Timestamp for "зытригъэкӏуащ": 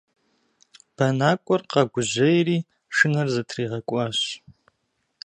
3.33-4.19